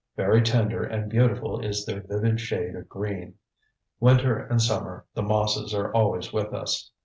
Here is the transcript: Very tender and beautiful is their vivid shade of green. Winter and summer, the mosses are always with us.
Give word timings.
Very 0.17 0.41
tender 0.41 0.83
and 0.83 1.11
beautiful 1.11 1.63
is 1.63 1.85
their 1.85 2.01
vivid 2.01 2.41
shade 2.41 2.73
of 2.75 2.89
green. 2.89 3.35
Winter 3.99 4.35
and 4.39 4.59
summer, 4.59 5.05
the 5.13 5.21
mosses 5.21 5.75
are 5.75 5.93
always 5.93 6.33
with 6.33 6.55
us. 6.55 6.89